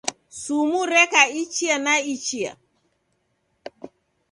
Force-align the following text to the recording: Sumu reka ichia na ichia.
Sumu 0.41 0.81
reka 0.93 1.21
ichia 1.41 1.75
na 1.85 1.93
ichia. 2.13 2.53